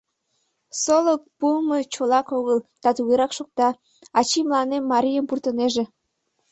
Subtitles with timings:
[0.81, 3.69] Солык пуымо чолак огыл, да тугерак шокта:
[4.19, 5.83] ачий мыланем марийым пуртынеже.